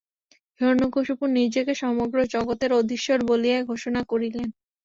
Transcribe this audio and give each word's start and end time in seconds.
হিরণ্যকশিপু 0.61 1.23
নিজেকে 1.37 1.73
সমগ্র 1.81 2.17
জগতের 2.33 2.71
অধীশ্বর 2.79 3.17
বলিয়া 3.29 3.59
ঘোষণা 3.63 4.01
করিলেন। 4.11 4.47